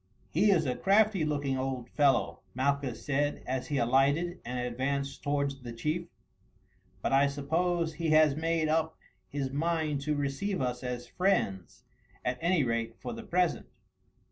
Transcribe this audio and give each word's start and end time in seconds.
"He 0.31 0.49
is 0.49 0.65
a 0.65 0.75
crafty 0.75 1.23
looking 1.23 1.59
old 1.59 1.87
fellow," 1.91 2.39
Malchus 2.55 3.05
said 3.05 3.43
as 3.45 3.67
he 3.67 3.77
alighted 3.77 4.39
and 4.43 4.57
advanced 4.57 5.21
towards 5.21 5.61
the 5.61 5.71
chief, 5.73 6.07
"but 7.03 7.13
I 7.13 7.27
suppose 7.27 7.93
he 7.93 8.09
has 8.09 8.35
made 8.35 8.67
up 8.67 8.97
his 9.29 9.51
mind 9.51 10.01
to 10.01 10.15
receive 10.15 10.59
us 10.59 10.81
as 10.81 11.05
friends, 11.05 11.83
at 12.25 12.39
any 12.41 12.63
rate 12.63 12.95
for 12.99 13.13
the 13.13 13.21
present. 13.21 13.67